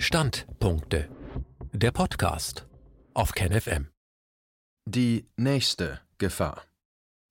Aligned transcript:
Standpunkte. 0.00 1.08
Der 1.72 1.90
Podcast 1.90 2.68
auf 3.14 3.32
KenFM. 3.32 3.88
Die 4.86 5.26
nächste 5.36 6.00
Gefahr. 6.18 6.62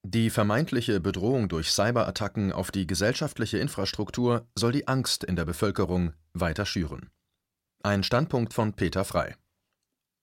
Die 0.06 0.30
vermeintliche 0.30 1.00
Bedrohung 1.00 1.48
durch 1.48 1.72
Cyberattacken 1.72 2.52
auf 2.52 2.70
die 2.72 2.86
gesellschaftliche 2.86 3.58
Infrastruktur 3.58 4.48
soll 4.54 4.74
die 4.74 4.86
Angst 4.86 5.24
in 5.24 5.38
der 5.38 5.46
Bevölkerung 5.46 6.14
weiter 6.34 6.66
schüren. 6.66 7.10
Ein 7.84 8.04
Standpunkt 8.04 8.54
von 8.54 8.74
Peter 8.74 9.06
Frei. 9.06 9.38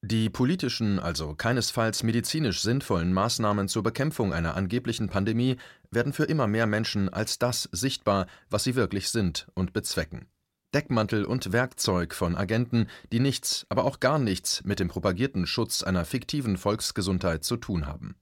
Die 0.02 0.28
politischen, 0.28 0.98
also 0.98 1.34
keinesfalls 1.34 2.02
medizinisch 2.02 2.60
sinnvollen 2.60 3.14
Maßnahmen 3.14 3.68
zur 3.68 3.82
Bekämpfung 3.82 4.34
einer 4.34 4.54
angeblichen 4.54 5.08
Pandemie 5.08 5.56
werden 5.90 6.12
für 6.12 6.24
immer 6.24 6.46
mehr 6.46 6.66
Menschen 6.66 7.08
als 7.08 7.38
das 7.38 7.70
sichtbar, 7.72 8.26
was 8.50 8.64
sie 8.64 8.74
wirklich 8.74 9.08
sind 9.08 9.48
und 9.54 9.72
bezwecken. 9.72 10.28
Deckmantel 10.74 11.24
und 11.24 11.52
Werkzeug 11.52 12.14
von 12.14 12.36
Agenten, 12.36 12.88
die 13.12 13.20
nichts, 13.20 13.64
aber 13.68 13.84
auch 13.84 14.00
gar 14.00 14.18
nichts 14.18 14.64
mit 14.64 14.80
dem 14.80 14.88
propagierten 14.88 15.46
Schutz 15.46 15.82
einer 15.82 16.04
fiktiven 16.04 16.56
Volksgesundheit 16.56 17.44
zu 17.44 17.56
tun 17.56 17.86
haben. 17.86 18.16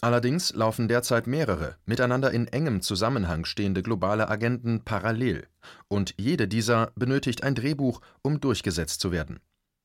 Allerdings 0.00 0.52
laufen 0.54 0.88
derzeit 0.88 1.26
mehrere, 1.26 1.76
miteinander 1.84 2.30
in 2.30 2.48
engem 2.48 2.80
Zusammenhang 2.80 3.44
stehende 3.44 3.82
globale 3.82 4.28
Agenten 4.28 4.82
parallel, 4.84 5.46
und 5.88 6.14
jede 6.16 6.48
dieser 6.48 6.92
benötigt 6.94 7.42
ein 7.42 7.54
Drehbuch, 7.54 8.00
um 8.22 8.40
durchgesetzt 8.40 9.00
zu 9.00 9.12
werden. 9.12 9.40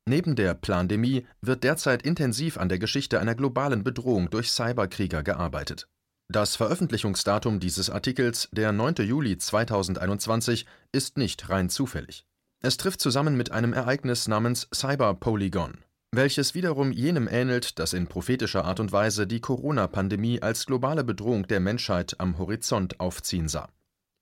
Neben 0.08 0.36
der 0.36 0.56
Plandemie 0.56 1.26
wird 1.42 1.64
derzeit 1.64 2.02
intensiv 2.02 2.58
an 2.58 2.70
der 2.70 2.80
Geschichte 2.80 3.20
einer 3.20 3.36
globalen 3.36 3.84
Bedrohung 3.84 4.30
durch 4.30 4.52
Cyberkrieger 4.52 5.24
gearbeitet. 5.24 5.88
Das 6.32 6.56
Veröffentlichungsdatum 6.56 7.60
dieses 7.60 7.90
Artikels, 7.90 8.48
der 8.54 8.72
9. 8.72 8.96
Juli 9.00 9.38
2021, 9.38 10.66
ist 10.94 11.18
nicht 11.18 11.50
rein 11.50 11.70
zufällig. 11.70 12.26
Es 12.64 12.78
trifft 12.78 13.02
zusammen 13.02 13.36
mit 13.36 13.52
einem 13.52 13.74
Ereignis 13.74 14.30
namens 14.30 14.70
Cyberpolygon, 14.74 15.80
welches 16.14 16.56
wiederum 16.56 16.94
jenem 16.94 17.28
ähnelt, 17.28 17.80
das 17.80 17.92
in 17.92 18.08
prophetischer 18.08 18.64
Art 18.64 18.80
und 18.80 18.94
Weise 18.94 19.28
die 19.28 19.42
Corona-Pandemie 19.42 20.42
als 20.42 20.66
globale 20.66 21.04
Bedrohung 21.04 21.48
der 21.48 21.60
Menschheit 21.60 22.16
am 22.20 22.38
Horizont 22.38 23.02
aufziehen 23.02 23.50
sah. 23.50 23.68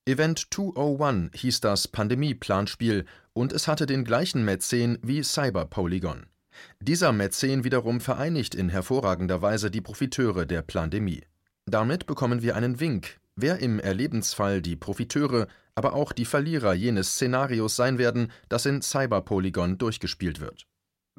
Event 0.07 0.47
201 0.51 1.39
hieß 1.39 1.61
das 1.61 1.87
Pandemie-Planspiel 1.87 3.05
und 3.33 3.53
es 3.53 3.67
hatte 3.67 3.85
den 3.85 4.03
gleichen 4.03 4.43
Mäzen 4.43 4.97
wie 5.03 5.21
Cyberpolygon. 5.21 6.25
Dieser 6.79 7.11
Mäzen 7.11 7.63
wiederum 7.63 8.01
vereinigt 8.01 8.55
in 8.55 8.69
hervorragender 8.69 9.43
Weise 9.43 9.69
die 9.69 9.81
Profiteure 9.81 10.47
der 10.47 10.63
Plandemie. 10.63 11.21
Damit 11.69 12.07
bekommen 12.07 12.41
wir 12.41 12.55
einen 12.55 12.79
Wink, 12.79 13.19
wer 13.35 13.59
im 13.59 13.79
Erlebensfall 13.79 14.59
die 14.59 14.75
Profiteure, 14.75 15.47
aber 15.75 15.93
auch 15.93 16.13
die 16.13 16.25
Verlierer 16.25 16.73
jenes 16.73 17.13
Szenarios 17.13 17.75
sein 17.75 17.99
werden, 17.99 18.31
das 18.49 18.65
in 18.65 18.81
Cyberpolygon 18.81 19.77
durchgespielt 19.77 20.39
wird. 20.39 20.65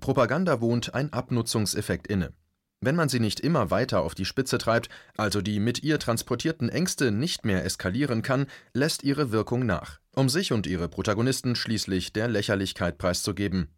Propaganda 0.00 0.60
wohnt 0.60 0.92
ein 0.92 1.12
Abnutzungseffekt 1.12 2.08
inne. 2.08 2.32
Wenn 2.80 2.96
man 2.96 3.08
sie 3.08 3.20
nicht 3.20 3.38
immer 3.38 3.70
weiter 3.70 4.00
auf 4.00 4.16
die 4.16 4.24
Spitze 4.24 4.58
treibt, 4.58 4.88
also 5.16 5.40
die 5.40 5.60
mit 5.60 5.84
ihr 5.84 6.00
transportierten 6.00 6.68
Ängste 6.68 7.12
nicht 7.12 7.44
mehr 7.44 7.64
eskalieren 7.64 8.22
kann, 8.22 8.46
lässt 8.74 9.04
ihre 9.04 9.30
Wirkung 9.30 9.64
nach, 9.66 10.00
um 10.16 10.28
sich 10.28 10.52
und 10.52 10.66
ihre 10.66 10.88
Protagonisten 10.88 11.54
schließlich 11.54 12.12
der 12.12 12.26
Lächerlichkeit 12.26 12.98
preiszugeben. 12.98 13.68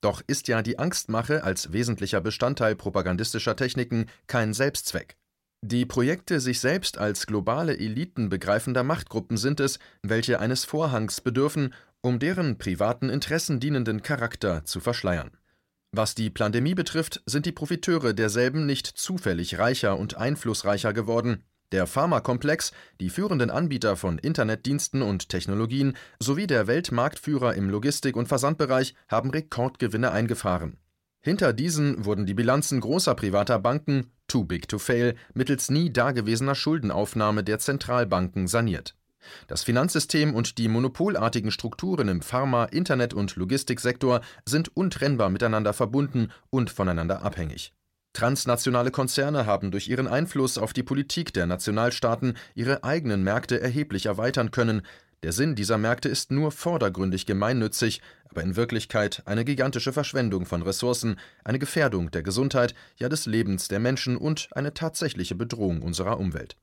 Doch 0.00 0.22
ist 0.26 0.48
ja 0.48 0.62
die 0.62 0.78
Angstmache 0.78 1.44
als 1.44 1.72
wesentlicher 1.72 2.22
Bestandteil 2.22 2.76
propagandistischer 2.76 3.56
Techniken 3.56 4.06
kein 4.26 4.54
Selbstzweck. 4.54 5.18
Die 5.66 5.86
Projekte 5.86 6.40
sich 6.40 6.60
selbst 6.60 6.98
als 6.98 7.26
globale 7.26 7.78
Eliten 7.78 8.28
begreifender 8.28 8.82
Machtgruppen 8.82 9.38
sind 9.38 9.60
es, 9.60 9.78
welche 10.02 10.38
eines 10.38 10.66
Vorhangs 10.66 11.22
bedürfen, 11.22 11.72
um 12.02 12.18
deren 12.18 12.58
privaten 12.58 13.08
Interessen 13.08 13.60
dienenden 13.60 14.02
Charakter 14.02 14.66
zu 14.66 14.80
verschleiern. 14.80 15.30
Was 15.90 16.14
die 16.14 16.28
Plandemie 16.28 16.74
betrifft, 16.74 17.22
sind 17.24 17.46
die 17.46 17.52
Profiteure 17.52 18.12
derselben 18.12 18.66
nicht 18.66 18.86
zufällig 18.86 19.58
reicher 19.58 19.98
und 19.98 20.18
einflussreicher 20.18 20.92
geworden. 20.92 21.44
Der 21.72 21.86
Pharmakomplex, 21.86 22.72
die 23.00 23.08
führenden 23.08 23.48
Anbieter 23.48 23.96
von 23.96 24.18
Internetdiensten 24.18 25.00
und 25.00 25.30
Technologien 25.30 25.96
sowie 26.18 26.46
der 26.46 26.66
Weltmarktführer 26.66 27.54
im 27.54 27.70
Logistik- 27.70 28.16
und 28.16 28.28
Versandbereich 28.28 28.94
haben 29.08 29.30
Rekordgewinne 29.30 30.10
eingefahren. 30.10 30.76
Hinter 31.24 31.54
diesen 31.54 32.04
wurden 32.04 32.26
die 32.26 32.34
Bilanzen 32.34 32.80
großer 32.80 33.14
privater 33.14 33.58
Banken, 33.58 34.12
too 34.28 34.44
big 34.44 34.68
to 34.68 34.78
fail, 34.78 35.14
mittels 35.32 35.70
nie 35.70 35.90
dagewesener 35.90 36.54
Schuldenaufnahme 36.54 37.42
der 37.42 37.58
Zentralbanken 37.58 38.46
saniert. 38.46 38.94
Das 39.46 39.64
Finanzsystem 39.64 40.34
und 40.34 40.58
die 40.58 40.68
monopolartigen 40.68 41.50
Strukturen 41.50 42.08
im 42.08 42.20
Pharma-, 42.20 42.66
Internet- 42.66 43.14
und 43.14 43.36
Logistiksektor 43.36 44.20
sind 44.44 44.76
untrennbar 44.76 45.30
miteinander 45.30 45.72
verbunden 45.72 46.28
und 46.50 46.68
voneinander 46.68 47.22
abhängig. 47.22 47.72
Transnationale 48.12 48.90
Konzerne 48.90 49.46
haben 49.46 49.70
durch 49.70 49.88
ihren 49.88 50.06
Einfluss 50.06 50.58
auf 50.58 50.74
die 50.74 50.82
Politik 50.82 51.32
der 51.32 51.46
Nationalstaaten 51.46 52.36
ihre 52.54 52.84
eigenen 52.84 53.24
Märkte 53.24 53.62
erheblich 53.62 54.06
erweitern 54.06 54.50
können, 54.50 54.82
der 55.24 55.32
Sinn 55.32 55.54
dieser 55.54 55.78
Märkte 55.78 56.10
ist 56.10 56.30
nur 56.30 56.52
vordergründig 56.52 57.24
gemeinnützig, 57.24 58.02
aber 58.28 58.42
in 58.42 58.56
Wirklichkeit 58.56 59.22
eine 59.24 59.46
gigantische 59.46 59.94
Verschwendung 59.94 60.44
von 60.44 60.60
Ressourcen, 60.60 61.18
eine 61.44 61.58
Gefährdung 61.58 62.10
der 62.10 62.22
Gesundheit, 62.22 62.74
ja 62.98 63.08
des 63.08 63.24
Lebens 63.24 63.68
der 63.68 63.80
Menschen 63.80 64.18
und 64.18 64.50
eine 64.52 64.74
tatsächliche 64.74 65.34
Bedrohung 65.34 65.80
unserer 65.80 66.20
Umwelt. 66.20 66.58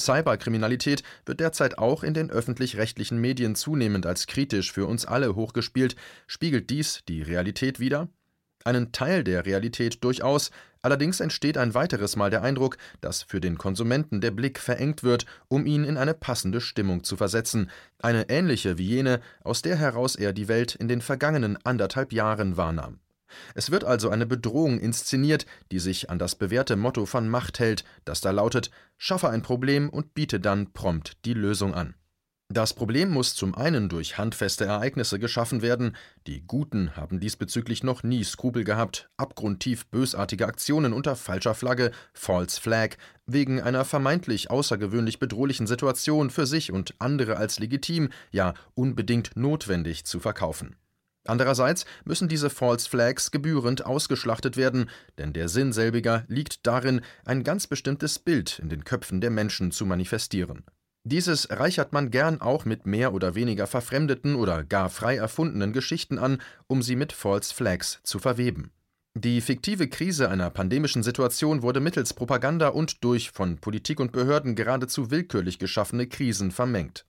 Cyberkriminalität 0.00 1.02
wird 1.26 1.40
derzeit 1.40 1.76
auch 1.76 2.02
in 2.02 2.14
den 2.14 2.30
öffentlich-rechtlichen 2.30 3.20
Medien 3.20 3.54
zunehmend 3.54 4.06
als 4.06 4.26
kritisch 4.26 4.72
für 4.72 4.86
uns 4.86 5.04
alle 5.04 5.34
hochgespielt. 5.34 5.94
Spiegelt 6.26 6.70
dies 6.70 7.02
die 7.08 7.20
Realität 7.20 7.80
wider? 7.80 8.08
Einen 8.66 8.92
Teil 8.92 9.24
der 9.24 9.46
Realität 9.46 10.04
durchaus, 10.04 10.50
allerdings 10.82 11.20
entsteht 11.20 11.56
ein 11.56 11.74
weiteres 11.74 12.16
Mal 12.16 12.30
der 12.30 12.42
Eindruck, 12.42 12.76
dass 13.00 13.22
für 13.22 13.40
den 13.40 13.56
Konsumenten 13.56 14.20
der 14.20 14.32
Blick 14.32 14.58
verengt 14.58 15.02
wird, 15.02 15.24
um 15.48 15.64
ihn 15.64 15.84
in 15.84 15.96
eine 15.96 16.14
passende 16.14 16.60
Stimmung 16.60 17.04
zu 17.04 17.16
versetzen, 17.16 17.70
eine 17.98 18.28
ähnliche 18.28 18.76
wie 18.76 18.86
jene, 18.86 19.20
aus 19.42 19.62
der 19.62 19.76
heraus 19.76 20.16
er 20.16 20.32
die 20.32 20.48
Welt 20.48 20.74
in 20.74 20.88
den 20.88 21.00
vergangenen 21.00 21.56
anderthalb 21.64 22.12
Jahren 22.12 22.56
wahrnahm. 22.56 23.00
Es 23.54 23.70
wird 23.70 23.84
also 23.84 24.10
eine 24.10 24.26
Bedrohung 24.26 24.78
inszeniert, 24.78 25.46
die 25.72 25.78
sich 25.78 26.10
an 26.10 26.18
das 26.18 26.34
bewährte 26.34 26.76
Motto 26.76 27.06
von 27.06 27.28
Macht 27.28 27.58
hält, 27.58 27.84
das 28.04 28.20
da 28.20 28.30
lautet: 28.30 28.70
Schaffe 28.96 29.28
ein 29.28 29.42
Problem 29.42 29.88
und 29.88 30.14
biete 30.14 30.40
dann 30.40 30.72
prompt 30.72 31.24
die 31.24 31.34
Lösung 31.34 31.74
an. 31.74 31.94
Das 32.48 32.74
Problem 32.74 33.10
muss 33.10 33.34
zum 33.34 33.56
einen 33.56 33.88
durch 33.88 34.18
handfeste 34.18 34.64
Ereignisse 34.64 35.18
geschaffen 35.18 35.62
werden, 35.62 35.96
die 36.28 36.46
Guten 36.46 36.94
haben 36.94 37.18
diesbezüglich 37.18 37.82
noch 37.82 38.04
nie 38.04 38.22
Skrupel 38.22 38.62
gehabt, 38.62 39.10
abgrundtief 39.16 39.86
bösartige 39.86 40.46
Aktionen 40.46 40.92
unter 40.92 41.16
falscher 41.16 41.56
Flagge, 41.56 41.90
False 42.14 42.60
Flag, 42.60 42.98
wegen 43.26 43.60
einer 43.60 43.84
vermeintlich 43.84 44.48
außergewöhnlich 44.48 45.18
bedrohlichen 45.18 45.66
Situation 45.66 46.30
für 46.30 46.46
sich 46.46 46.70
und 46.70 46.94
andere 47.00 47.36
als 47.36 47.58
legitim, 47.58 48.10
ja 48.30 48.54
unbedingt 48.74 49.36
notwendig 49.36 50.04
zu 50.04 50.20
verkaufen. 50.20 50.76
Andererseits 51.24 51.84
müssen 52.04 52.28
diese 52.28 52.48
False 52.48 52.88
Flags 52.88 53.32
gebührend 53.32 53.84
ausgeschlachtet 53.84 54.56
werden, 54.56 54.88
denn 55.18 55.32
der 55.32 55.48
Sinn 55.48 55.72
selbiger 55.72 56.24
liegt 56.28 56.64
darin, 56.64 57.00
ein 57.24 57.42
ganz 57.42 57.66
bestimmtes 57.66 58.20
Bild 58.20 58.60
in 58.60 58.68
den 58.68 58.84
Köpfen 58.84 59.20
der 59.20 59.30
Menschen 59.30 59.72
zu 59.72 59.84
manifestieren. 59.84 60.64
Dieses 61.08 61.48
reichert 61.50 61.92
man 61.92 62.10
gern 62.10 62.40
auch 62.40 62.64
mit 62.64 62.84
mehr 62.84 63.14
oder 63.14 63.36
weniger 63.36 63.68
verfremdeten 63.68 64.34
oder 64.34 64.64
gar 64.64 64.90
frei 64.90 65.14
erfundenen 65.14 65.72
Geschichten 65.72 66.18
an, 66.18 66.42
um 66.66 66.82
sie 66.82 66.96
mit 66.96 67.12
False 67.12 67.54
Flags 67.54 68.00
zu 68.02 68.18
verweben. 68.18 68.72
Die 69.14 69.40
fiktive 69.40 69.86
Krise 69.86 70.28
einer 70.28 70.50
pandemischen 70.50 71.04
Situation 71.04 71.62
wurde 71.62 71.78
mittels 71.78 72.12
Propaganda 72.12 72.70
und 72.70 73.04
durch 73.04 73.30
von 73.30 73.58
Politik 73.58 74.00
und 74.00 74.10
Behörden 74.10 74.56
geradezu 74.56 75.12
willkürlich 75.12 75.60
geschaffene 75.60 76.08
Krisen 76.08 76.50
vermengt. 76.50 77.06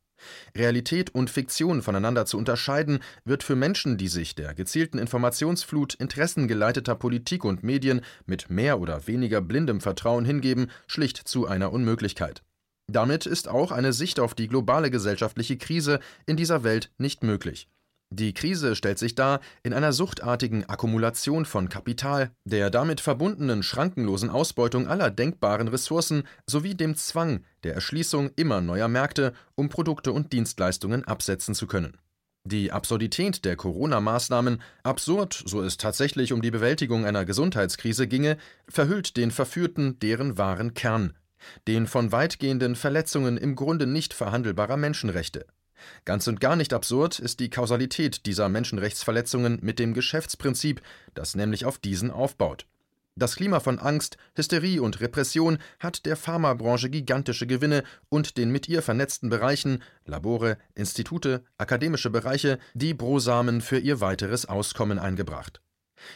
Realität 0.55 1.15
und 1.15 1.31
Fiktion 1.31 1.81
voneinander 1.81 2.27
zu 2.27 2.37
unterscheiden, 2.37 2.99
wird 3.25 3.41
für 3.41 3.55
Menschen, 3.55 3.97
die 3.97 4.09
sich 4.09 4.35
der 4.35 4.53
gezielten 4.53 4.99
Informationsflut 4.99 5.95
interessengeleiteter 5.95 6.93
Politik 6.93 7.43
und 7.43 7.63
Medien 7.63 8.01
mit 8.27 8.51
mehr 8.51 8.79
oder 8.79 9.07
weniger 9.07 9.41
blindem 9.41 9.81
Vertrauen 9.81 10.23
hingeben, 10.23 10.69
schlicht 10.85 11.17
zu 11.17 11.47
einer 11.47 11.73
Unmöglichkeit. 11.73 12.43
Damit 12.89 13.25
ist 13.25 13.49
auch 13.49 13.71
eine 13.71 13.91
Sicht 13.91 14.19
auf 14.19 14.33
die 14.33 14.47
globale 14.47 14.89
gesellschaftliche 14.89 15.57
Krise 15.57 15.99
in 16.25 16.37
dieser 16.37 16.63
Welt 16.63 16.89
nicht 16.97 17.21
möglich. 17.21 17.67
Die 18.09 18.33
Krise 18.33 18.77
stellt 18.77 18.97
sich 18.97 19.15
dar 19.15 19.41
in 19.63 19.73
einer 19.73 19.91
suchtartigen 19.91 20.63
Akkumulation 20.69 21.43
von 21.43 21.67
Kapital, 21.67 22.31
der 22.45 22.69
damit 22.69 23.01
verbundenen 23.01 23.63
schrankenlosen 23.63 24.29
Ausbeutung 24.29 24.87
aller 24.87 25.11
denkbaren 25.11 25.67
Ressourcen 25.67 26.23
sowie 26.49 26.73
dem 26.73 26.95
Zwang 26.95 27.43
der 27.63 27.73
Erschließung 27.73 28.31
immer 28.37 28.61
neuer 28.61 28.87
Märkte, 28.87 29.33
um 29.55 29.67
Produkte 29.67 30.13
und 30.13 30.31
Dienstleistungen 30.31 31.03
absetzen 31.03 31.53
zu 31.53 31.67
können. 31.67 31.97
Die 32.45 32.71
Absurdität 32.71 33.43
der 33.43 33.57
Corona-Maßnahmen, 33.57 34.61
absurd, 34.83 35.43
so 35.45 35.61
es 35.61 35.75
tatsächlich 35.75 36.31
um 36.31 36.41
die 36.41 36.51
Bewältigung 36.51 37.05
einer 37.05 37.25
Gesundheitskrise 37.25 38.07
ginge, 38.07 38.37
verhüllt 38.69 39.17
den 39.17 39.31
Verführten 39.31 39.99
deren 39.99 40.37
wahren 40.37 40.73
Kern, 40.73 41.13
den 41.67 41.87
von 41.87 42.11
weitgehenden 42.11 42.75
Verletzungen 42.75 43.37
im 43.37 43.55
Grunde 43.55 43.87
nicht 43.87 44.13
verhandelbarer 44.13 44.77
Menschenrechte. 44.77 45.45
Ganz 46.05 46.27
und 46.27 46.39
gar 46.39 46.55
nicht 46.55 46.73
absurd 46.73 47.19
ist 47.19 47.39
die 47.39 47.49
Kausalität 47.49 48.25
dieser 48.25 48.49
Menschenrechtsverletzungen 48.49 49.59
mit 49.61 49.79
dem 49.79 49.93
Geschäftsprinzip, 49.93 50.81
das 51.13 51.35
nämlich 51.35 51.65
auf 51.65 51.77
diesen 51.77 52.11
aufbaut. 52.11 52.65
Das 53.15 53.35
Klima 53.35 53.59
von 53.59 53.79
Angst, 53.79 54.17
Hysterie 54.35 54.79
und 54.79 55.01
Repression 55.01 55.57
hat 55.79 56.05
der 56.05 56.15
Pharmabranche 56.15 56.91
gigantische 56.91 57.47
Gewinne 57.47 57.83
und 58.09 58.37
den 58.37 58.51
mit 58.51 58.69
ihr 58.69 58.83
vernetzten 58.83 59.29
Bereichen 59.29 59.81
Labore, 60.05 60.59
Institute, 60.75 61.43
akademische 61.57 62.11
Bereiche 62.11 62.59
die 62.75 62.93
Brosamen 62.93 63.61
für 63.61 63.79
ihr 63.79 64.01
weiteres 64.01 64.45
Auskommen 64.45 64.99
eingebracht. 64.99 65.61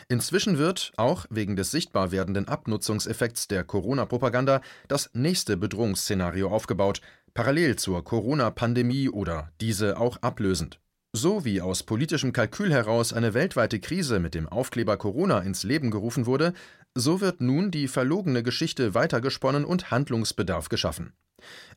Inzwischen 0.10 0.57
wird, 0.57 0.92
auch 0.98 1.25
wegen 1.30 1.56
des 1.56 1.72
sichtbar 1.72 2.12
werdenden 2.12 2.48
Abnutzungseffekts 2.48 3.48
der 3.48 3.63
Corona-Propaganda, 3.63 4.62
das 4.88 5.10
nächste 5.13 5.57
Bedrohungsszenario 5.57 6.50
aufgebaut, 6.50 7.01
parallel 7.33 7.75
zur 7.78 8.04
Corona-Pandemie 8.04 9.10
oder 9.10 9.51
diese 9.62 9.98
auch 9.98 10.18
ablösend. 10.22 10.80
So 11.13 11.44
wie 11.44 11.60
aus 11.60 11.83
politischem 11.83 12.31
Kalkül 12.31 12.72
heraus 12.72 13.12
eine 13.12 13.33
weltweite 13.33 13.80
Krise 13.80 14.19
mit 14.19 14.33
dem 14.33 14.48
Aufkleber 14.48 14.95
Corona 14.95 15.39
ins 15.39 15.63
Leben 15.63 15.92
gerufen 15.92 16.25
wurde, 16.25 16.54
so 16.95 17.19
wird 17.19 17.42
nun 17.42 17.69
die 17.69 17.89
verlogene 17.89 18.44
Geschichte 18.44 18.94
weitergesponnen 18.94 19.66
und 19.66 19.92
Handlungsbedarf 19.92 20.69
geschaffen. 20.69 21.13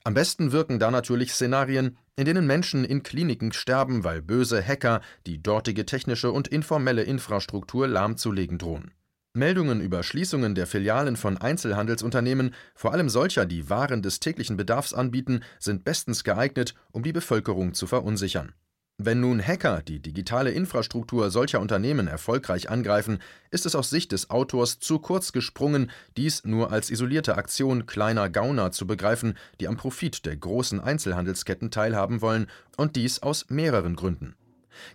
Am 0.02 0.14
besten 0.14 0.52
wirken 0.52 0.78
da 0.78 0.90
natürlich 0.90 1.32
Szenarien, 1.32 1.96
in 2.16 2.24
denen 2.24 2.46
Menschen 2.46 2.84
in 2.84 3.02
Kliniken 3.02 3.52
sterben, 3.52 4.04
weil 4.04 4.22
böse 4.22 4.62
Hacker 4.62 5.00
die 5.26 5.42
dortige 5.42 5.86
technische 5.86 6.30
und 6.30 6.48
informelle 6.48 7.02
Infrastruktur 7.02 7.88
lahmzulegen 7.88 8.58
drohen. 8.58 8.92
Meldungen 9.36 9.80
über 9.80 10.04
Schließungen 10.04 10.54
der 10.54 10.68
Filialen 10.68 11.16
von 11.16 11.36
Einzelhandelsunternehmen, 11.36 12.54
vor 12.76 12.92
allem 12.92 13.08
solcher, 13.08 13.46
die 13.46 13.68
Waren 13.68 14.00
des 14.00 14.20
täglichen 14.20 14.56
Bedarfs 14.56 14.94
anbieten, 14.94 15.40
sind 15.58 15.84
bestens 15.84 16.22
geeignet, 16.22 16.74
um 16.92 17.02
die 17.02 17.12
Bevölkerung 17.12 17.74
zu 17.74 17.88
verunsichern. 17.88 18.52
Wenn 18.96 19.18
nun 19.18 19.44
Hacker 19.44 19.82
die 19.82 19.98
digitale 19.98 20.52
Infrastruktur 20.52 21.32
solcher 21.32 21.60
Unternehmen 21.60 22.06
erfolgreich 22.06 22.70
angreifen, 22.70 23.18
ist 23.50 23.66
es 23.66 23.74
aus 23.74 23.90
Sicht 23.90 24.12
des 24.12 24.30
Autors 24.30 24.78
zu 24.78 25.00
kurz 25.00 25.32
gesprungen, 25.32 25.90
dies 26.16 26.44
nur 26.44 26.70
als 26.70 26.90
isolierte 26.90 27.36
Aktion 27.36 27.86
kleiner 27.86 28.30
Gauner 28.30 28.70
zu 28.70 28.86
begreifen, 28.86 29.36
die 29.60 29.66
am 29.66 29.76
Profit 29.76 30.24
der 30.26 30.36
großen 30.36 30.78
Einzelhandelsketten 30.78 31.72
teilhaben 31.72 32.22
wollen, 32.22 32.46
und 32.76 32.94
dies 32.94 33.20
aus 33.20 33.50
mehreren 33.50 33.96
Gründen. 33.96 34.36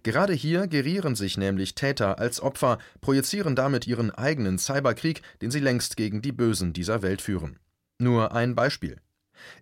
Gerade 0.03 0.33
hier 0.33 0.67
gerieren 0.67 1.15
sich 1.15 1.37
nämlich 1.37 1.75
Täter 1.75 2.19
als 2.19 2.41
Opfer, 2.41 2.77
projizieren 3.01 3.57
damit 3.57 3.85
ihren 3.85 4.11
eigenen 4.11 4.59
Cyberkrieg, 4.59 5.21
den 5.41 5.51
sie 5.51 5.59
längst 5.59 5.97
gegen 5.97 6.21
die 6.21 6.31
Bösen 6.31 6.71
dieser 6.71 7.01
Welt 7.01 7.21
führen. 7.21 7.59
Nur 7.97 8.33
ein 8.33 8.55
Beispiel. 8.55 9.01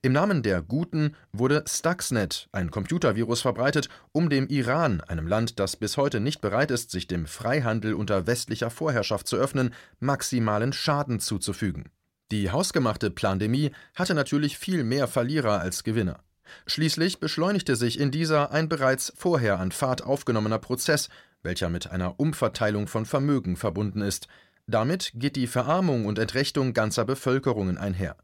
Im 0.01 0.13
Namen 0.13 0.44
der 0.44 0.62
Guten 0.62 1.15
wurde 1.31 1.63
Stuxnet, 1.68 2.50
ein 2.51 2.71
Computervirus, 2.71 3.41
verbreitet, 3.41 3.89
um 4.12 4.29
dem 4.29 4.47
Iran, 4.47 5.01
einem 5.01 5.27
Land, 5.27 5.59
das 5.59 5.75
bis 5.75 5.97
heute 5.97 6.19
nicht 6.19 6.41
bereit 6.41 6.71
ist, 6.71 6.91
sich 6.91 7.07
dem 7.07 7.25
Freihandel 7.25 7.94
unter 7.94 8.27
westlicher 8.27 8.69
Vorherrschaft 8.69 9.27
zu 9.27 9.38
öffnen, 9.38 9.74
maximalen 10.00 10.74
Schaden 10.74 11.19
zuzufügen. 11.19 11.85
Die 12.31 12.51
hausgemachte 12.51 13.09
Plandemie 13.09 13.71
hatte 13.95 14.13
natürlich 14.13 14.57
viel 14.57 14.83
mehr 14.83 15.07
Verlierer 15.07 15.62
als 15.62 15.83
Gewinner. 15.83 16.19
Schließlich 16.65 17.19
beschleunigte 17.19 17.75
sich 17.75 18.00
in 18.00 18.12
dieser 18.12 18.51
ein 18.51 18.69
bereits 18.69 19.13
vorher 19.15 19.59
an 19.59 19.71
Fahrt 19.71 20.03
aufgenommener 20.03 20.59
Prozess, 20.59 21.09
welcher 21.44 21.69
mit 21.69 21.89
einer 21.89 22.19
Umverteilung 22.19 22.88
von 22.88 23.06
Vermögen 23.06 23.56
verbunden 23.56 24.01
ist. 24.01 24.27
Damit 24.65 25.12
geht 25.15 25.35
die 25.35 25.47
Verarmung 25.47 26.06
und 26.06 26.19
Entrechtung 26.19 26.74
ganzer 26.74 27.06
Bevölkerungen 27.06 27.77
einher. 27.77 28.18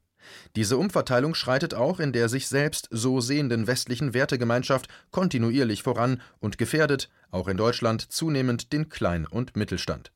Diese 0.56 0.78
Umverteilung 0.78 1.36
schreitet 1.36 1.74
auch 1.74 2.00
in 2.00 2.14
der 2.14 2.30
sich 2.30 2.48
selbst 2.48 2.88
so 2.92 3.22
sehenden 3.22 3.68
westlichen 3.68 4.14
Wertegemeinschaft 4.14 4.88
kontinuierlich 5.12 5.84
voran 5.84 6.22
und 6.40 6.58
gefährdet, 6.58 7.10
auch 7.32 7.48
in 7.48 7.58
Deutschland, 7.58 8.12
zunehmend 8.12 8.74
den 8.74 8.90
Klein- 8.90 9.28
und 9.28 9.56
Mittelstand. 9.56 10.12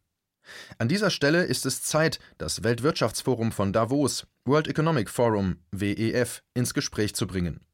An 0.77 0.87
dieser 0.87 1.09
Stelle 1.09 1.43
ist 1.43 1.65
es 1.65 1.83
Zeit, 1.83 2.19
das 2.37 2.63
Weltwirtschaftsforum 2.63 3.51
von 3.51 3.73
Davos, 3.73 4.27
World 4.45 4.67
Economic 4.67 5.09
Forum, 5.09 5.57
WEF, 5.71 6.41
ins 6.53 6.73
Gespräch 6.73 7.15
zu 7.15 7.27
bringen. 7.27 7.66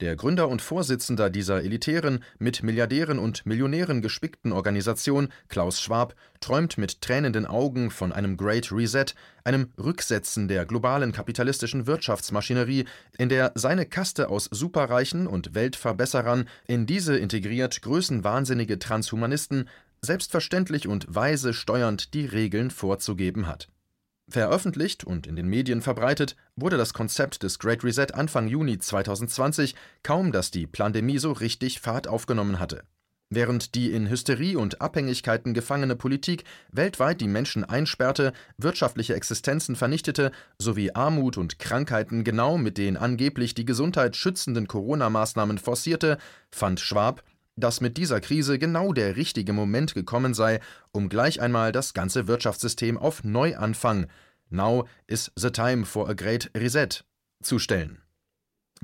Der 0.00 0.16
Gründer 0.16 0.48
und 0.48 0.62
Vorsitzender 0.62 1.30
dieser 1.30 1.62
elitären, 1.62 2.24
mit 2.38 2.62
Milliardären 2.62 3.18
und 3.18 3.46
Millionären 3.46 4.02
gespickten 4.02 4.52
Organisation, 4.52 5.28
Klaus 5.48 5.80
Schwab, 5.80 6.14
träumt 6.40 6.78
mit 6.78 7.00
tränenden 7.00 7.46
Augen 7.46 7.90
von 7.90 8.12
einem 8.12 8.36
Great 8.36 8.72
Reset, 8.72 9.06
einem 9.44 9.72
Rücksetzen 9.78 10.48
der 10.48 10.66
globalen 10.66 11.12
kapitalistischen 11.12 11.86
Wirtschaftsmaschinerie, 11.86 12.84
in 13.18 13.28
der 13.28 13.52
seine 13.54 13.86
Kaste 13.86 14.28
aus 14.28 14.48
Superreichen 14.50 15.26
und 15.26 15.54
Weltverbesserern 15.54 16.48
in 16.66 16.86
diese 16.86 17.16
integriert 17.16 17.82
größenwahnsinnige 17.82 18.78
Transhumanisten 18.78 19.68
selbstverständlich 20.02 20.88
und 20.88 21.06
weise 21.08 21.54
steuernd 21.54 22.14
die 22.14 22.26
Regeln 22.26 22.70
vorzugeben 22.70 23.46
hat 23.46 23.68
Veröffentlicht 24.28 25.04
und 25.04 25.26
in 25.26 25.36
den 25.36 25.46
Medien 25.46 25.82
verbreitet 25.82 26.36
wurde 26.56 26.76
das 26.76 26.92
Konzept 26.92 27.44
des 27.44 27.60
Great 27.60 27.84
Reset 27.84 28.08
Anfang 28.12 28.48
Juni 28.48 28.78
2020, 28.78 29.76
kaum 30.02 30.32
dass 30.32 30.50
die 30.50 30.66
Plandemie 30.66 31.18
so 31.18 31.30
richtig 31.30 31.80
Fahrt 31.80 32.08
aufgenommen 32.08 32.58
hatte. 32.58 32.82
Während 33.28 33.74
die 33.74 33.90
in 33.90 34.08
Hysterie 34.08 34.56
und 34.56 34.80
Abhängigkeiten 34.80 35.52
gefangene 35.52 35.96
Politik 35.96 36.44
weltweit 36.70 37.20
die 37.20 37.26
Menschen 37.26 37.64
einsperrte, 37.64 38.32
wirtschaftliche 38.56 39.14
Existenzen 39.14 39.74
vernichtete 39.74 40.30
sowie 40.58 40.92
Armut 40.92 41.36
und 41.36 41.58
Krankheiten 41.58 42.22
genau 42.22 42.56
mit 42.56 42.78
den 42.78 42.96
angeblich 42.96 43.54
die 43.54 43.64
Gesundheit 43.64 44.14
schützenden 44.14 44.68
Corona-Maßnahmen 44.68 45.58
forcierte, 45.58 46.18
fand 46.52 46.78
Schwab 46.78 47.24
dass 47.56 47.80
mit 47.80 47.96
dieser 47.96 48.20
Krise 48.20 48.58
genau 48.58 48.92
der 48.92 49.16
richtige 49.16 49.52
Moment 49.52 49.94
gekommen 49.94 50.34
sei, 50.34 50.60
um 50.92 51.08
gleich 51.08 51.40
einmal 51.40 51.72
das 51.72 51.94
ganze 51.94 52.28
Wirtschaftssystem 52.28 52.98
auf 52.98 53.24
Neuanfang 53.24 54.06
Now 54.48 54.86
is 55.06 55.32
the 55.34 55.50
time 55.50 55.84
for 55.84 56.08
a 56.08 56.14
great 56.14 56.50
reset 56.56 57.04
zu 57.42 57.58
stellen. 57.58 58.02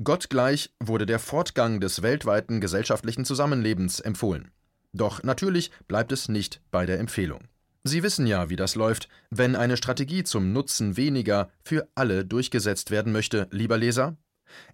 Gottgleich 0.03 0.73
wurde 0.79 1.05
der 1.05 1.19
Fortgang 1.19 1.79
des 1.79 2.01
weltweiten 2.01 2.59
gesellschaftlichen 2.59 3.25
Zusammenlebens 3.25 3.99
empfohlen. 3.99 4.51
Doch 4.91 5.23
natürlich 5.23 5.71
bleibt 5.87 6.11
es 6.11 6.29
nicht 6.29 6.61
bei 6.71 6.85
der 6.85 6.99
Empfehlung. 6.99 7.47
Sie 7.83 8.01
wissen 8.01 8.25
ja, 8.27 8.49
wie 8.49 8.55
das 8.55 8.75
läuft, 8.75 9.09
wenn 9.29 9.55
eine 9.55 9.77
Strategie 9.77 10.23
zum 10.23 10.53
Nutzen 10.53 10.97
weniger 10.97 11.49
für 11.63 11.89
alle 11.95 12.25
durchgesetzt 12.25 12.91
werden 12.91 13.11
möchte, 13.11 13.47
lieber 13.51 13.77
Leser. 13.77 14.17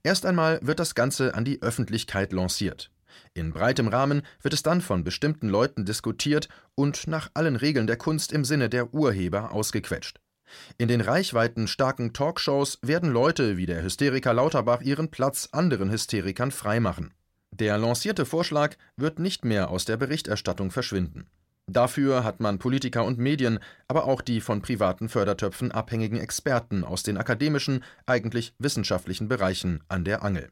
Erst 0.03 0.25
einmal 0.25 0.59
wird 0.61 0.79
das 0.79 0.95
Ganze 0.95 1.33
an 1.33 1.43
die 1.43 1.61
Öffentlichkeit 1.61 2.33
lanciert. 2.33 2.91
In 3.33 3.51
breitem 3.51 3.87
Rahmen 3.87 4.23
wird 4.41 4.53
es 4.53 4.63
dann 4.63 4.81
von 4.81 5.03
bestimmten 5.03 5.49
Leuten 5.49 5.85
diskutiert 5.85 6.49
und 6.75 7.07
nach 7.07 7.29
allen 7.33 7.55
Regeln 7.55 7.87
der 7.87 7.97
Kunst 7.97 8.31
im 8.31 8.45
Sinne 8.45 8.69
der 8.69 8.93
Urheber 8.93 9.51
ausgequetscht. 9.51 10.19
In 10.77 10.87
den 10.87 11.01
reichweitenstarken 11.01 12.13
Talkshows 12.13 12.79
werden 12.81 13.11
Leute 13.11 13.57
wie 13.57 13.65
der 13.65 13.83
Hysteriker 13.83 14.33
Lauterbach 14.33 14.81
ihren 14.81 15.11
Platz 15.11 15.49
anderen 15.51 15.91
Hysterikern 15.91 16.51
freimachen. 16.51 17.13
Der 17.51 17.77
lancierte 17.77 18.25
Vorschlag 18.25 18.75
wird 18.95 19.19
nicht 19.19 19.45
mehr 19.45 19.69
aus 19.69 19.85
der 19.85 19.97
Berichterstattung 19.97 20.71
verschwinden. 20.71 21.27
Dafür 21.67 22.23
hat 22.23 22.39
man 22.39 22.57
Politiker 22.57 23.05
und 23.05 23.19
Medien, 23.19 23.59
aber 23.87 24.05
auch 24.05 24.21
die 24.21 24.41
von 24.41 24.61
privaten 24.61 25.07
Fördertöpfen 25.07 25.71
abhängigen 25.71 26.19
Experten 26.19 26.83
aus 26.83 27.03
den 27.03 27.17
akademischen, 27.17 27.83
eigentlich 28.07 28.55
wissenschaftlichen 28.57 29.27
Bereichen 29.27 29.83
an 29.87 30.03
der 30.03 30.23
Angel. 30.23 30.49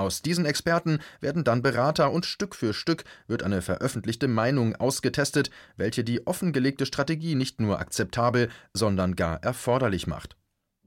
Aus 0.00 0.22
diesen 0.22 0.46
Experten 0.46 0.98
werden 1.20 1.44
dann 1.44 1.60
Berater 1.60 2.10
und 2.10 2.24
Stück 2.24 2.54
für 2.54 2.72
Stück 2.72 3.04
wird 3.26 3.42
eine 3.42 3.60
veröffentlichte 3.60 4.28
Meinung 4.28 4.74
ausgetestet, 4.74 5.50
welche 5.76 6.04
die 6.04 6.26
offengelegte 6.26 6.86
Strategie 6.86 7.34
nicht 7.34 7.60
nur 7.60 7.78
akzeptabel, 7.80 8.48
sondern 8.72 9.14
gar 9.14 9.42
erforderlich 9.42 10.06
macht. 10.06 10.38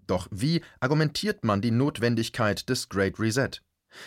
Doch 0.08 0.28
wie 0.32 0.64
argumentiert 0.80 1.44
man 1.44 1.62
die 1.62 1.70
Notwendigkeit 1.70 2.68
des 2.70 2.90
Great 2.90 3.20
Reset? 3.20 3.62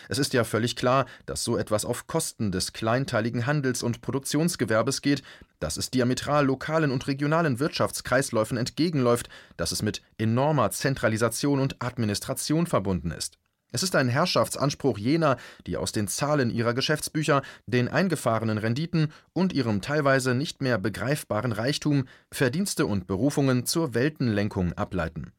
Es 0.09 0.17
ist 0.17 0.33
ja 0.33 0.43
völlig 0.43 0.75
klar, 0.75 1.05
dass 1.25 1.45
so 1.45 1.55
etwas 1.55 1.85
auf 1.85 2.07
Kosten 2.07 2.51
des 2.51 2.73
kleinteiligen 2.73 3.45
Handels- 3.45 3.83
und 3.83 4.01
Produktionsgewerbes 4.01 5.01
geht, 5.01 5.23
dass 5.61 5.77
es 5.77 5.89
diametral 5.89 6.45
lokalen 6.45 6.91
und 6.91 7.07
regionalen 7.07 7.61
Wirtschaftskreisläufen 7.61 8.57
entgegenläuft, 8.57 9.29
dass 9.55 9.71
es 9.71 9.81
mit 9.81 10.01
enormer 10.17 10.69
Zentralisation 10.71 11.61
und 11.61 11.81
Administration 11.81 12.67
verbunden 12.67 13.11
ist. 13.11 13.37
Es 13.71 13.83
ist 13.83 13.95
ein 13.95 14.07
Herrschaftsanspruch 14.07 14.97
jener, 14.97 15.37
die 15.65 15.77
aus 15.77 15.91
den 15.91 16.07
Zahlen 16.07 16.49
ihrer 16.49 16.73
Geschäftsbücher, 16.73 17.41
den 17.65 17.89
eingefahrenen 17.89 18.57
Renditen 18.57 19.11
und 19.33 19.51
ihrem 19.51 19.81
teilweise 19.81 20.33
nicht 20.33 20.61
mehr 20.61 20.77
begreifbaren 20.77 21.51
Reichtum 21.51 22.05
Verdienste 22.31 22.85
und 22.85 23.07
Berufungen 23.07 23.65
zur 23.65 23.93
Weltenlenkung 23.93 24.73
ableiten. 24.73 25.31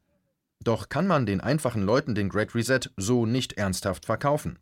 Doch 0.62 0.88
kann 0.88 1.06
man 1.06 1.24
den 1.24 1.40
einfachen 1.40 1.82
Leuten 1.82 2.14
den 2.14 2.28
Great 2.28 2.54
Reset 2.54 2.80
so 2.96 3.24
nicht 3.24 3.54
ernsthaft 3.54 4.04
verkaufen. 4.06 4.58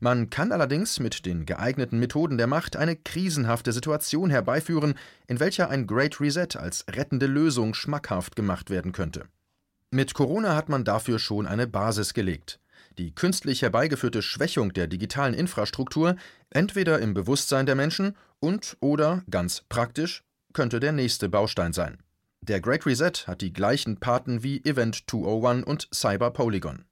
Man 0.00 0.30
kann 0.30 0.50
allerdings 0.50 0.98
mit 0.98 1.24
den 1.26 1.46
geeigneten 1.46 2.00
Methoden 2.00 2.36
der 2.36 2.48
Macht 2.48 2.76
eine 2.76 2.96
krisenhafte 2.96 3.72
Situation 3.72 4.30
herbeiführen, 4.30 4.94
in 5.28 5.38
welcher 5.38 5.70
ein 5.70 5.86
Great 5.86 6.20
Reset 6.20 6.56
als 6.56 6.84
rettende 6.90 7.26
Lösung 7.26 7.74
schmackhaft 7.74 8.34
gemacht 8.34 8.70
werden 8.70 8.90
könnte. 8.90 9.26
Mit 9.92 10.14
Corona 10.14 10.56
hat 10.56 10.68
man 10.68 10.84
dafür 10.84 11.18
schon 11.18 11.46
eine 11.46 11.66
Basis 11.66 12.14
gelegt. 12.14 12.58
Die 12.98 13.14
künstlich 13.14 13.62
herbeigeführte 13.62 14.22
Schwächung 14.22 14.72
der 14.72 14.86
digitalen 14.86 15.34
Infrastruktur, 15.34 16.16
entweder 16.50 16.98
im 16.98 17.14
Bewusstsein 17.14 17.66
der 17.66 17.74
Menschen 17.74 18.16
und 18.40 18.76
oder 18.80 19.22
ganz 19.30 19.64
praktisch 19.68 20.22
könnte 20.52 20.80
der 20.80 20.92
nächste 20.92 21.28
Baustein 21.28 21.72
sein. 21.72 21.98
Der 22.40 22.60
Great 22.60 22.86
Reset 22.86 23.26
hat 23.26 23.40
die 23.40 23.52
gleichen 23.52 23.98
Paten 23.98 24.42
wie 24.42 24.64
Event 24.64 25.08
201 25.08 25.64
und 25.64 25.88
Cyber 25.94 26.30
Polygon. 26.32 26.84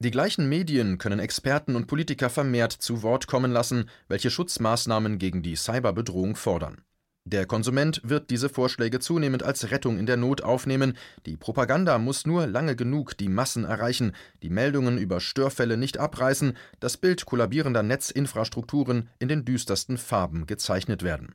Die 0.00 0.10
gleichen 0.10 0.48
Medien 0.48 0.98
können 0.98 1.18
Experten 1.18 1.74
und 1.74 1.86
Politiker 1.86 2.30
vermehrt 2.30 2.72
zu 2.72 3.02
Wort 3.02 3.26
kommen 3.26 3.50
lassen, 3.50 3.88
welche 4.06 4.30
Schutzmaßnahmen 4.30 5.18
gegen 5.18 5.42
die 5.42 5.56
Cyberbedrohung 5.56 6.36
fordern. 6.36 6.82
Der 7.30 7.44
Konsument 7.44 8.00
wird 8.04 8.30
diese 8.30 8.48
Vorschläge 8.48 9.00
zunehmend 9.00 9.42
als 9.42 9.70
Rettung 9.70 9.98
in 9.98 10.06
der 10.06 10.16
Not 10.16 10.40
aufnehmen, 10.40 10.96
die 11.26 11.36
Propaganda 11.36 11.98
muss 11.98 12.26
nur 12.26 12.46
lange 12.46 12.74
genug 12.74 13.18
die 13.18 13.28
Massen 13.28 13.64
erreichen, 13.64 14.12
die 14.42 14.48
Meldungen 14.48 14.96
über 14.96 15.20
Störfälle 15.20 15.76
nicht 15.76 15.98
abreißen, 15.98 16.56
das 16.80 16.96
Bild 16.96 17.26
kollabierender 17.26 17.82
Netzinfrastrukturen 17.82 19.10
in 19.18 19.28
den 19.28 19.44
düstersten 19.44 19.98
Farben 19.98 20.46
gezeichnet 20.46 21.02
werden. 21.02 21.34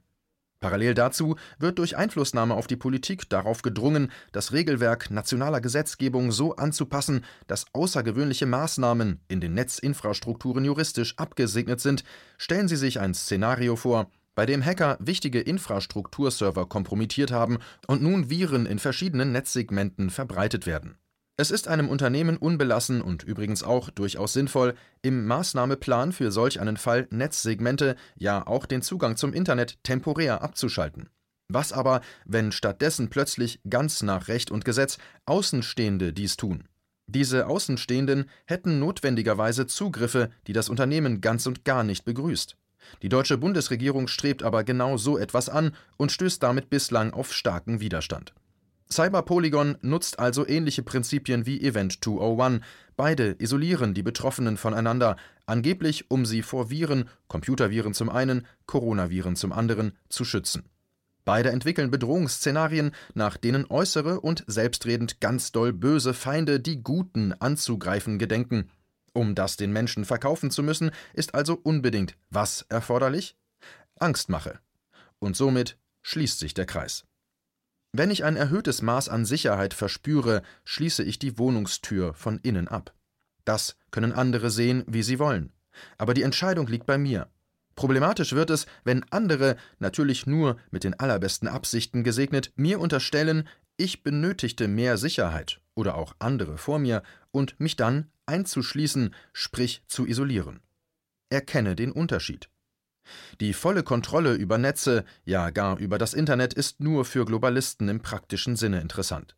Parallel 0.62 0.96
dazu 0.96 1.36
wird 1.60 1.78
durch 1.78 1.96
Einflussnahme 1.96 2.56
auf 2.56 2.66
die 2.66 2.76
Politik 2.76 3.30
darauf 3.30 3.62
gedrungen, 3.62 4.12
das 4.32 4.52
Regelwerk 4.52 5.12
nationaler 5.12 5.62
Gesetzgebung 5.62 6.32
so 6.32 6.56
anzupassen, 6.56 7.24
dass 7.46 7.68
außergewöhnliche 7.72 8.48
Maßnahmen 8.48 9.20
in 9.28 9.42
den 9.42 9.54
Netzinfrastrukturen 9.54 10.66
juristisch 10.66 11.20
abgesegnet 11.20 11.82
sind. 11.82 12.04
Stellen 12.40 12.68
Sie 12.68 12.78
sich 12.78 13.00
ein 13.00 13.14
Szenario 13.14 13.76
vor, 13.76 14.10
bei 14.36 14.46
dem 14.46 14.64
Hacker 14.64 14.98
wichtige 15.00 15.40
Infrastrukturserver 15.40 16.66
kompromittiert 16.66 17.32
haben 17.32 17.60
und 17.88 18.02
nun 18.02 18.30
Viren 18.30 18.66
in 18.66 18.80
verschiedenen 18.80 19.32
Netzsegmenten 19.32 20.10
verbreitet 20.10 20.66
werden. 20.66 20.98
Es 21.36 21.50
ist 21.50 21.68
einem 21.68 21.90
Unternehmen 21.90 22.38
unbelassen 22.38 23.02
und 23.02 23.24
übrigens 23.24 23.64
auch 23.64 23.90
durchaus 23.90 24.34
sinnvoll, 24.34 24.76
im 25.02 25.26
Maßnahmeplan 25.26 26.12
für 26.12 26.32
solch 26.32 26.60
einen 26.60 26.78
Fall 26.78 27.08
Netzsegmente, 27.10 27.96
ja 28.16 28.46
auch 28.46 28.68
den 28.68 28.84
Zugang 28.84 29.18
zum 29.18 29.34
Internet 29.34 29.84
temporär 29.84 30.44
abzuschalten. 30.44 31.10
Was 31.50 31.74
aber, 31.74 32.02
wenn 32.26 32.52
stattdessen 32.52 33.10
plötzlich 33.10 33.60
ganz 33.68 34.04
nach 34.04 34.28
Recht 34.28 34.52
und 34.52 34.64
Gesetz 34.64 35.00
Außenstehende 35.26 36.14
dies 36.14 36.38
tun? 36.38 36.68
Diese 37.08 37.48
Außenstehenden 37.48 38.30
hätten 38.46 38.80
notwendigerweise 38.80 39.68
Zugriffe, 39.68 40.30
die 40.48 40.54
das 40.54 40.70
Unternehmen 40.70 41.20
ganz 41.20 41.46
und 41.48 41.66
gar 41.66 41.84
nicht 41.84 42.06
begrüßt. 42.06 42.58
Die 43.02 43.10
deutsche 43.10 43.38
Bundesregierung 43.38 44.08
strebt 44.08 44.44
aber 44.44 44.64
genau 44.64 44.98
so 44.98 45.18
etwas 45.18 45.50
an 45.50 45.76
und 45.98 46.12
stößt 46.12 46.42
damit 46.42 46.70
bislang 46.70 47.14
auf 47.14 47.34
starken 47.34 47.80
Widerstand. 47.80 48.34
Cyberpolygon 48.92 49.78
nutzt 49.82 50.20
also 50.20 50.48
ähnliche 50.48 50.84
Prinzipien 50.84 51.46
wie 51.46 51.62
Event 51.62 52.04
201. 52.04 52.62
Beide 52.96 53.36
isolieren 53.40 53.94
die 53.94 54.04
Betroffenen 54.04 54.56
voneinander, 54.56 55.18
angeblich 55.48 56.12
um 56.12 56.26
sie 56.26 56.44
vor 56.44 56.70
Viren, 56.70 57.10
Computerviren 57.28 57.94
zum 57.94 58.10
einen, 58.10 58.46
Coronaviren 58.68 59.36
zum 59.36 59.52
anderen, 59.52 59.94
zu 60.10 60.26
schützen. 60.26 60.64
Beide 61.26 61.52
entwickeln 61.52 61.90
Bedrohungsszenarien, 61.90 62.92
nach 63.14 63.38
denen 63.38 63.66
äußere 63.66 64.20
und 64.20 64.44
selbstredend 64.46 65.22
ganz 65.22 65.52
doll 65.52 65.72
böse 65.72 66.14
Feinde 66.14 66.60
die 66.60 66.84
Guten 66.84 67.34
anzugreifen 67.34 68.20
gedenken. 68.20 68.70
Um 69.14 69.36
das 69.36 69.58
den 69.58 69.72
Menschen 69.72 70.06
verkaufen 70.06 70.50
zu 70.50 70.64
müssen, 70.64 70.92
ist 71.14 71.36
also 71.36 71.60
unbedingt 71.62 72.18
was 72.32 72.66
erforderlich? 72.70 73.38
Angstmache. 74.00 74.60
Und 75.20 75.38
somit 75.38 75.78
schließt 76.02 76.40
sich 76.40 76.56
der 76.56 76.66
Kreis. 76.66 77.06
Wenn 77.92 78.10
ich 78.10 78.24
ein 78.24 78.36
erhöhtes 78.36 78.82
Maß 78.82 79.10
an 79.10 79.24
Sicherheit 79.24 79.76
verspüre, 79.76 80.42
schließe 80.66 81.04
ich 81.04 81.20
die 81.20 81.38
Wohnungstür 81.38 82.16
von 82.16 82.40
innen 82.40 82.68
ab. 82.68 82.94
Das 83.46 83.78
können 83.92 84.12
andere 84.12 84.50
sehen, 84.50 84.84
wie 84.88 85.04
sie 85.04 85.20
wollen. 85.20 85.54
Aber 86.00 86.16
die 86.16 86.24
Entscheidung 86.24 86.66
liegt 86.66 86.88
bei 86.88 86.98
mir. 86.98 87.30
Problematisch 87.76 88.34
wird 88.34 88.50
es, 88.50 88.66
wenn 88.84 89.06
andere, 89.12 89.58
natürlich 89.80 90.26
nur 90.26 90.58
mit 90.72 90.84
den 90.84 91.00
allerbesten 91.00 91.48
Absichten 91.48 92.04
gesegnet, 92.04 92.52
mir 92.56 92.80
unterstellen, 92.80 93.48
ich 93.78 94.04
benötigte 94.04 94.68
mehr 94.68 94.98
Sicherheit 94.98 95.63
oder 95.76 95.96
auch 95.96 96.16
andere 96.20 96.58
vor 96.58 96.80
mir 96.80 97.04
und 97.32 97.60
mich 97.60 97.76
dann 97.76 98.12
einzuschließen, 98.26 99.14
sprich 99.34 99.84
zu 99.88 100.06
isolieren. 100.06 100.62
Erkenne 101.30 101.76
den 101.76 101.92
Unterschied. 101.92 102.50
Die 103.42 103.54
volle 103.54 103.84
Kontrolle 103.84 104.34
über 104.36 104.58
Netze, 104.58 105.04
ja 105.26 105.50
gar 105.50 105.78
über 105.78 105.98
das 105.98 106.14
Internet 106.14 106.54
ist 106.54 106.80
nur 106.80 107.06
für 107.06 107.26
Globalisten 107.26 107.90
im 107.90 108.02
praktischen 108.02 108.56
Sinne 108.56 108.80
interessant. 108.80 109.36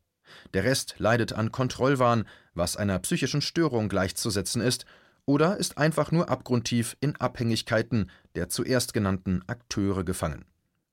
Der 0.54 0.64
Rest 0.64 0.96
leidet 0.98 1.34
an 1.34 1.52
Kontrollwahn, 1.52 2.28
was 2.54 2.78
einer 2.78 3.00
psychischen 3.00 3.42
Störung 3.42 3.90
gleichzusetzen 3.90 4.62
ist, 4.62 4.86
oder 5.26 5.58
ist 5.58 5.78
einfach 5.78 6.12
nur 6.12 6.30
abgrundtief 6.30 6.98
in 7.00 7.16
Abhängigkeiten 7.16 8.12
der 8.36 8.50
zuerst 8.50 8.94
genannten 8.94 9.44
Akteure 9.48 10.04
gefangen. 10.04 10.46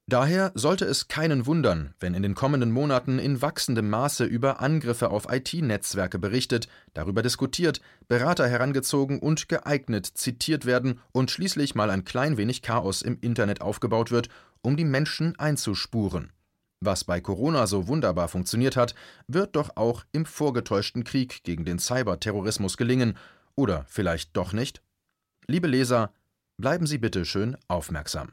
Daher 0.08 0.50
sollte 0.54 0.84
es 0.84 1.08
keinen 1.08 1.46
wundern, 1.46 1.94
wenn 2.00 2.14
in 2.14 2.22
den 2.22 2.34
kommenden 2.34 2.72
Monaten 2.72 3.18
in 3.18 3.40
wachsendem 3.40 3.88
Maße 3.88 4.24
über 4.24 4.60
Angriffe 4.60 5.10
auf 5.10 5.32
IT-Netzwerke 5.32 6.18
berichtet, 6.18 6.68
darüber 6.92 7.22
diskutiert, 7.22 7.80
Berater 8.08 8.48
herangezogen 8.48 9.20
und 9.20 9.48
geeignet 9.48 10.06
zitiert 10.06 10.66
werden 10.66 11.00
und 11.12 11.30
schließlich 11.30 11.74
mal 11.74 11.88
ein 11.88 12.04
klein 12.04 12.36
wenig 12.36 12.62
Chaos 12.62 13.00
im 13.00 13.18
Internet 13.20 13.60
aufgebaut 13.60 14.10
wird, 14.10 14.28
um 14.60 14.76
die 14.76 14.84
Menschen 14.84 15.38
einzuspuren. 15.38 16.32
Was 16.80 17.04
bei 17.04 17.20
Corona 17.20 17.68
so 17.68 17.86
wunderbar 17.86 18.26
funktioniert 18.26 18.76
hat, 18.76 18.96
wird 19.28 19.54
doch 19.54 19.76
auch 19.76 20.04
im 20.10 20.26
vorgetäuschten 20.26 21.04
Krieg 21.04 21.44
gegen 21.44 21.64
den 21.64 21.78
Cyberterrorismus 21.78 22.76
gelingen, 22.76 23.16
oder 23.54 23.84
vielleicht 23.86 24.36
doch 24.36 24.52
nicht? 24.52 24.82
Liebe 25.46 25.68
Leser, 25.68 26.12
bleiben 26.56 26.86
Sie 26.86 26.98
bitte 26.98 27.24
schön 27.24 27.56
aufmerksam. 27.68 28.32